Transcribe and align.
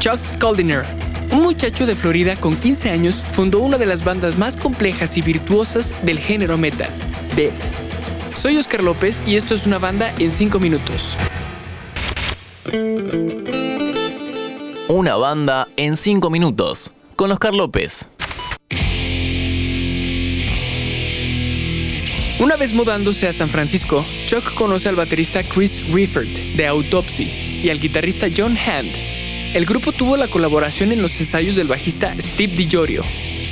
Chuck 0.00 0.24
Scoldiner, 0.24 0.84
un 1.32 1.42
muchacho 1.42 1.84
de 1.84 1.96
Florida 1.96 2.36
con 2.36 2.54
15 2.54 2.90
años, 2.90 3.16
fundó 3.16 3.58
una 3.58 3.78
de 3.78 3.86
las 3.86 4.04
bandas 4.04 4.38
más 4.38 4.56
complejas 4.56 5.18
y 5.18 5.22
virtuosas 5.22 5.92
del 6.02 6.20
género 6.20 6.56
metal, 6.56 6.88
Dead. 7.34 7.50
Soy 8.32 8.58
Oscar 8.58 8.84
López 8.84 9.20
y 9.26 9.34
esto 9.34 9.56
es 9.56 9.66
una 9.66 9.78
banda 9.78 10.14
en 10.20 10.30
5 10.30 10.60
minutos. 10.60 11.16
Una 14.88 15.16
banda 15.16 15.66
en 15.76 15.96
5 15.96 16.30
minutos 16.30 16.92
con 17.16 17.32
Oscar 17.32 17.54
López. 17.54 18.08
Una 22.38 22.54
vez 22.56 22.72
mudándose 22.72 23.26
a 23.26 23.32
San 23.32 23.50
Francisco, 23.50 24.06
Chuck 24.26 24.54
conoce 24.54 24.88
al 24.88 24.94
baterista 24.94 25.42
Chris 25.42 25.92
Rifford 25.92 26.28
de 26.28 26.66
Autopsy 26.68 27.60
y 27.64 27.70
al 27.70 27.80
guitarrista 27.80 28.28
John 28.34 28.56
Hand. 28.56 29.07
El 29.54 29.64
grupo 29.64 29.92
tuvo 29.92 30.16
la 30.18 30.28
colaboración 30.28 30.92
en 30.92 31.00
los 31.00 31.18
ensayos 31.20 31.56
del 31.56 31.68
bajista 31.68 32.14
Steve 32.18 32.54
DiGiorio. 32.54 33.02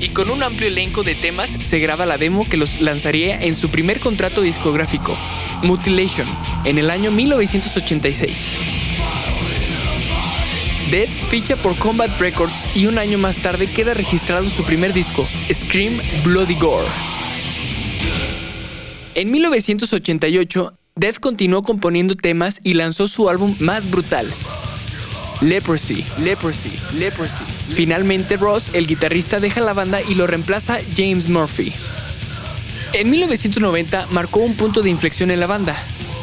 Y 0.00 0.10
con 0.10 0.30
un 0.30 0.42
amplio 0.42 0.68
elenco 0.68 1.02
de 1.02 1.14
temas 1.14 1.50
se 1.60 1.78
graba 1.78 2.04
la 2.04 2.18
demo 2.18 2.44
que 2.44 2.58
los 2.58 2.80
lanzaría 2.80 3.40
en 3.40 3.54
su 3.54 3.70
primer 3.70 3.98
contrato 3.98 4.42
discográfico, 4.42 5.16
Mutilation, 5.62 6.28
en 6.64 6.78
el 6.78 6.90
año 6.90 7.10
1986. 7.10 8.54
Dead 10.90 11.08
ficha 11.08 11.56
por 11.56 11.76
Combat 11.76 12.18
Records 12.20 12.66
y 12.74 12.86
un 12.86 12.98
año 12.98 13.18
más 13.18 13.38
tarde 13.38 13.66
queda 13.66 13.94
registrado 13.94 14.48
su 14.48 14.64
primer 14.64 14.92
disco, 14.92 15.26
Scream 15.52 15.98
Bloody 16.22 16.54
Gore. 16.54 16.86
En 19.14 19.30
1988, 19.30 20.78
Death 20.96 21.18
continuó 21.18 21.62
componiendo 21.62 22.14
temas 22.14 22.60
y 22.62 22.74
lanzó 22.74 23.08
su 23.08 23.28
álbum 23.28 23.56
más 23.58 23.90
brutal, 23.90 24.32
Leprosy. 25.40 26.04
Leprosy. 26.18 26.72
Leprosy. 26.94 27.44
Finalmente, 27.72 28.36
Ross, 28.36 28.70
el 28.72 28.86
guitarrista, 28.86 29.38
deja 29.38 29.60
la 29.60 29.72
banda 29.72 30.00
y 30.02 30.14
lo 30.14 30.26
reemplaza 30.26 30.78
James 30.96 31.28
Murphy. 31.28 31.72
En 32.92 33.10
1990 33.10 34.08
marcó 34.10 34.40
un 34.40 34.54
punto 34.54 34.82
de 34.82 34.90
inflexión 34.90 35.30
en 35.30 35.40
la 35.40 35.46
banda. 35.46 35.76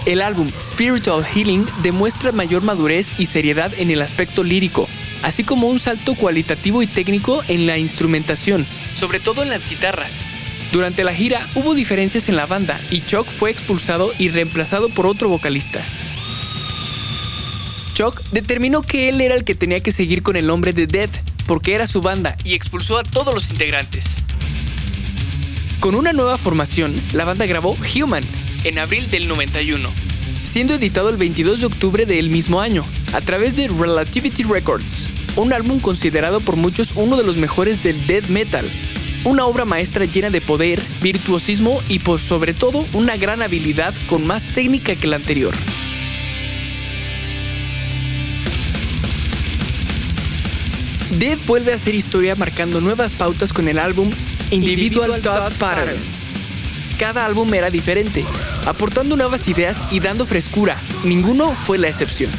El 0.05 0.21
álbum 0.21 0.49
Spiritual 0.61 1.23
Healing 1.23 1.65
demuestra 1.81 2.31
mayor 2.31 2.61
madurez 2.61 3.19
y 3.19 3.27
seriedad 3.27 3.71
en 3.77 3.89
el 3.89 4.01
aspecto 4.01 4.43
lírico, 4.43 4.87
así 5.23 5.43
como 5.43 5.67
un 5.67 5.79
salto 5.79 6.15
cualitativo 6.15 6.83
y 6.83 6.87
técnico 6.87 7.43
en 7.47 7.65
la 7.65 7.77
instrumentación, 7.77 8.67
sobre 8.99 9.19
todo 9.19 9.43
en 9.43 9.49
las 9.49 9.67
guitarras. 9.69 10.21
Durante 10.71 11.03
la 11.03 11.13
gira 11.13 11.47
hubo 11.55 11.73
diferencias 11.73 12.27
en 12.27 12.35
la 12.35 12.47
banda 12.47 12.79
y 12.91 13.01
Chuck 13.01 13.27
fue 13.27 13.49
expulsado 13.49 14.11
y 14.19 14.29
reemplazado 14.29 14.89
por 14.89 15.07
otro 15.07 15.29
vocalista. 15.29 15.81
Chuck 17.95 18.21
determinó 18.31 18.81
que 18.81 19.07
él 19.07 19.21
era 19.21 19.35
el 19.35 19.45
que 19.45 19.55
tenía 19.55 19.81
que 19.81 19.93
seguir 19.93 20.21
con 20.21 20.35
el 20.35 20.45
nombre 20.45 20.73
de 20.73 20.85
Death 20.85 21.15
porque 21.47 21.73
era 21.73 21.87
su 21.87 22.01
banda 22.01 22.35
y 22.43 22.53
expulsó 22.53 22.97
a 22.97 23.03
todos 23.03 23.33
los 23.33 23.49
integrantes. 23.49 24.03
Con 25.79 25.95
una 25.95 26.11
nueva 26.11 26.37
formación, 26.37 27.01
la 27.13 27.23
banda 27.23 27.45
grabó 27.45 27.77
Human 27.95 28.25
en 28.65 28.79
abril 28.79 29.09
del 29.09 29.29
91, 29.29 29.89
siendo 30.43 30.73
editado 30.73 31.07
el 31.07 31.15
22 31.15 31.61
de 31.61 31.67
octubre 31.67 32.05
del 32.05 32.29
mismo 32.29 32.59
año 32.59 32.85
a 33.13 33.21
través 33.21 33.55
de 33.55 33.69
Relativity 33.69 34.43
Records, 34.43 35.09
un 35.37 35.53
álbum 35.53 35.79
considerado 35.79 36.41
por 36.41 36.57
muchos 36.57 36.91
uno 36.95 37.15
de 37.15 37.23
los 37.23 37.37
mejores 37.37 37.81
del 37.81 38.05
death 38.07 38.27
metal 38.27 38.69
una 39.25 39.45
obra 39.45 39.65
maestra 39.65 40.05
llena 40.05 40.29
de 40.29 40.39
poder, 40.39 40.79
virtuosismo 41.01 41.81
y 41.89 41.99
por 41.99 42.19
sobre 42.19 42.53
todo 42.53 42.85
una 42.93 43.17
gran 43.17 43.41
habilidad 43.41 43.93
con 44.07 44.25
más 44.25 44.53
técnica 44.53 44.95
que 44.95 45.07
la 45.07 45.15
anterior. 45.15 45.55
Dead 51.19 51.37
vuelve 51.45 51.71
a 51.71 51.75
hacer 51.75 51.95
historia 51.95 52.35
marcando 52.35 52.81
nuevas 52.81 53.13
pautas 53.13 53.53
con 53.53 53.69
el 53.69 53.79
álbum 53.79 54.11
Individual, 54.51 55.21
Thought 55.21 55.53
Patterns. 55.53 56.31
Cada 56.99 57.25
álbum 57.25 57.53
era 57.53 57.69
diferente, 57.69 58.25
aportando 58.65 59.15
nuevas 59.15 59.47
ideas 59.47 59.85
y 59.91 60.01
dando 60.01 60.25
frescura. 60.25 60.77
Ninguno 61.05 61.55
fue 61.55 61.77
la 61.77 61.87
excepción. 61.87 62.29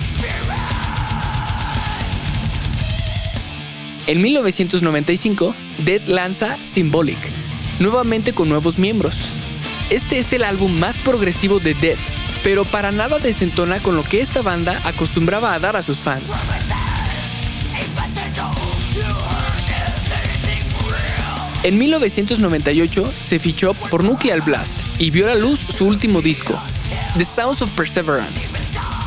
En 4.07 4.21
1995, 4.21 5.55
Dead 5.79 6.03
lanza 6.07 6.63
Symbolic, 6.63 7.19
nuevamente 7.81 8.35
con 8.35 8.51
nuevos 8.51 8.79
miembros. 8.79 9.17
Este 9.89 10.19
es 10.19 10.35
el 10.35 10.45
álbum 10.45 10.79
más 10.79 10.99
progresivo 10.99 11.61
de 11.61 11.73
Dead, 11.73 11.99
pero 12.45 12.67
para 12.67 12.93
nada 12.93 13.19
desentona 13.19 13.81
con 13.81 13.97
lo 13.97 14.03
que 14.03 14.21
esta 14.21 14.43
banda 14.43 14.79
acostumbraba 14.85 15.55
a 15.55 15.59
dar 15.59 15.77
a 15.77 15.83
sus 15.83 15.99
fans. 15.99 16.33
En 21.67 21.79
1998 21.79 23.13
se 23.21 23.41
fichó 23.41 23.75
por 23.75 24.05
Nuclear 24.05 24.41
Blast 24.41 24.79
y 25.01 25.11
vio 25.11 25.25
a 25.25 25.31
la 25.31 25.35
luz 25.35 25.59
su 25.59 25.87
último 25.87 26.23
disco, 26.23 26.55
The 27.19 27.25
Sounds 27.25 27.61
of 27.61 27.71
Perseverance, 27.71 28.51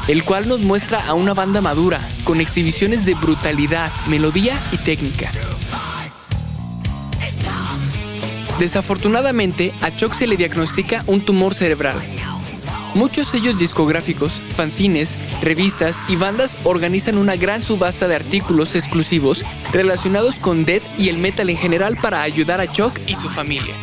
el 0.09 0.25
cual 0.25 0.49
nos 0.49 0.59
muestra 0.59 0.99
a 1.05 1.13
una 1.13 1.33
banda 1.33 1.61
madura, 1.61 2.01
con 2.25 2.41
exhibiciones 2.41 3.05
de 3.05 3.13
brutalidad, 3.13 3.89
melodía 4.07 4.59
y 4.73 4.77
técnica. 4.77 5.31
Desafortunadamente, 8.59 9.71
a 9.81 9.95
Chuck 9.95 10.13
se 10.13 10.27
le 10.27 10.35
diagnostica 10.35 11.05
un 11.07 11.21
tumor 11.21 11.53
cerebral. 11.55 11.95
Muchos 12.95 13.27
sellos 13.27 13.57
discográficos, 13.57 14.41
fanzines, 14.55 15.17
revistas 15.41 15.99
y 16.07 16.15
bandas 16.15 16.57
organizan 16.63 17.17
una 17.17 17.35
gran 17.35 17.61
subasta 17.61 18.07
de 18.07 18.15
artículos 18.15 18.75
exclusivos 18.75 19.45
relacionados 19.71 20.35
con 20.35 20.65
Dead 20.65 20.81
y 20.97 21.09
el 21.09 21.17
metal 21.17 21.49
en 21.49 21.57
general 21.57 21.97
para 21.97 22.23
ayudar 22.23 22.61
a 22.61 22.71
Chuck 22.71 22.97
y 23.05 23.13
su 23.13 23.29
familia. 23.29 23.73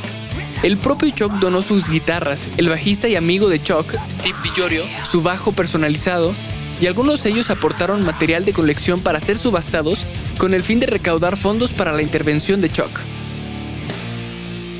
El 0.62 0.77
propio 0.77 1.11
Chuck 1.11 1.33
donó 1.34 1.62
sus 1.62 1.89
guitarras, 1.89 2.49
el 2.56 2.69
bajista 2.69 3.06
y 3.06 3.15
amigo 3.15 3.49
de 3.49 3.62
Chuck, 3.62 3.95
Steve 4.11 4.37
DiGiorio, 4.43 4.84
su 5.05 5.22
bajo 5.22 5.53
personalizado, 5.53 6.34
y 6.81 6.87
algunos 6.87 7.22
de 7.22 7.31
ellos 7.31 7.50
aportaron 7.50 8.05
material 8.05 8.45
de 8.45 8.53
colección 8.53 9.00
para 9.00 9.21
ser 9.21 9.39
subastados 9.39 10.06
con 10.37 10.53
el 10.53 10.62
fin 10.62 10.81
de 10.81 10.87
recaudar 10.87 11.37
fondos 11.37 11.72
para 11.72 11.93
la 11.93 12.03
intervención 12.03 12.61
de 12.61 12.71
Chuck. 12.71 12.91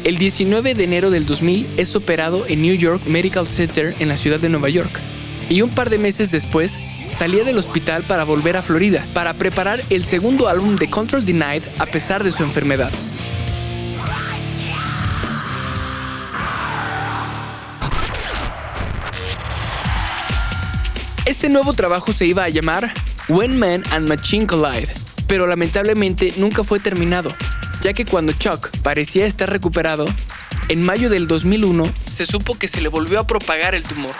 El 0.06 0.19
19 0.19 0.75
de 0.75 0.84
enero 0.84 1.11
del 1.11 1.27
2000 1.27 1.67
es 1.78 1.97
operado 1.97 2.47
en 2.47 2.62
New 2.62 2.77
York 2.77 3.03
Medical 3.06 3.44
Center 3.44 3.93
en 3.99 4.06
la 4.06 4.17
ciudad 4.17 4.39
de 4.39 4.49
Nueva 4.49 4.69
York, 4.69 5.00
y 5.49 5.62
un 5.62 5.71
par 5.71 5.91
de 5.91 5.99
meses 5.99 6.31
después 6.31 6.78
salía 7.11 7.43
del 7.43 7.59
hospital 7.59 8.05
para 8.05 8.22
volver 8.22 8.56
a 8.56 8.62
Florida 8.62 9.05
para 9.15 9.34
preparar 9.34 9.83
el 9.91 10.05
segundo 10.05 10.47
álbum 10.47 10.77
de 10.77 10.89
Control 10.89 11.25
Denied 11.25 11.65
a 11.81 11.87
pesar 11.87 12.22
de 12.22 12.31
su 12.31 12.45
enfermedad. 12.45 12.93
Este 21.25 21.49
nuevo 21.49 21.72
trabajo 21.72 22.12
se 22.12 22.27
iba 22.27 22.45
a 22.45 22.49
llamar 22.49 22.95
When 23.28 23.59
Man 23.59 23.83
and 23.91 24.09
Machine 24.09 24.47
Collide, 24.47 24.95
pero 25.27 25.49
lamentablemente 25.49 26.33
nunca 26.37 26.62
fue 26.62 26.78
terminado, 26.78 27.33
ya 27.81 27.92
que 27.92 28.04
cuando 28.04 28.32
Chuck 28.32 28.70
parecía 28.82 29.26
estar 29.26 29.50
recuperado, 29.50 30.04
en 30.69 30.82
mayo 30.82 31.10
del 31.10 31.26
2001 31.26 31.88
se 32.10 32.26
supo 32.26 32.59
que 32.59 32.69
se 32.69 32.81
le 32.81 32.88
volvió 32.88 33.20
a 33.20 33.26
propagar 33.26 33.75
el 33.75 33.82
tumor. 33.82 34.14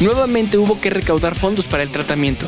Nuevamente 0.00 0.58
hubo 0.58 0.80
que 0.80 0.90
recaudar 0.90 1.34
fondos 1.34 1.66
para 1.66 1.82
el 1.82 1.88
tratamiento. 1.88 2.46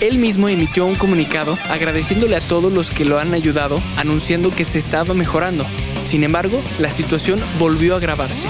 Él 0.00 0.18
mismo 0.18 0.48
emitió 0.48 0.84
un 0.86 0.96
comunicado 0.96 1.56
agradeciéndole 1.70 2.36
a 2.36 2.40
todos 2.40 2.72
los 2.72 2.90
que 2.90 3.04
lo 3.04 3.20
han 3.20 3.32
ayudado, 3.32 3.80
anunciando 3.96 4.50
que 4.50 4.64
se 4.64 4.78
estaba 4.78 5.14
mejorando. 5.14 5.64
Sin 6.04 6.24
embargo, 6.24 6.60
la 6.80 6.90
situación 6.90 7.40
volvió 7.60 7.94
a 7.94 7.98
agravarse. 7.98 8.48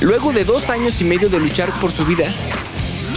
Luego 0.00 0.32
de 0.32 0.44
dos 0.44 0.70
años 0.70 1.00
y 1.02 1.04
medio 1.04 1.28
de 1.28 1.38
luchar 1.38 1.70
por 1.78 1.92
su 1.92 2.06
vida, 2.06 2.32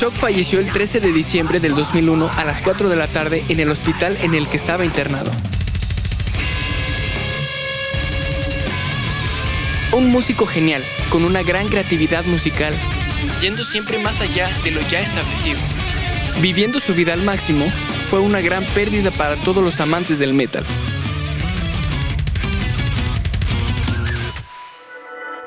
Chuck 0.04 0.16
falleció 0.16 0.60
el 0.60 0.70
13 0.70 1.00
de 1.00 1.14
diciembre 1.14 1.62
del 1.62 1.76
2001 1.76 2.30
a 2.30 2.44
las 2.44 2.62
4 2.62 2.90
de 2.90 2.98
la 2.98 3.08
tarde 3.08 3.42
en 3.48 3.62
el 3.62 3.70
hospital 3.70 4.18
en 4.22 4.36
el 4.36 4.50
que 4.50 4.58
estaba 4.58 4.84
internado. 4.84 5.32
Un 9.94 10.10
músico 10.10 10.46
genial, 10.46 10.84
con 11.10 11.24
una 11.24 11.42
gran 11.42 11.70
creatividad 11.70 12.26
musical, 12.26 12.74
yendo 13.40 13.64
siempre 13.64 13.98
más 14.00 14.20
allá 14.20 14.50
de 14.66 14.72
lo 14.72 14.82
ya 14.90 15.00
establecido. 15.00 15.60
Viviendo 16.42 16.82
su 16.82 16.94
vida 16.94 17.14
al 17.14 17.22
máximo, 17.22 17.66
fue 18.10 18.20
una 18.20 18.42
gran 18.42 18.66
pérdida 18.76 19.10
para 19.10 19.38
todos 19.38 19.64
los 19.64 19.80
amantes 19.80 20.20
del 20.20 20.34
metal. 20.34 20.66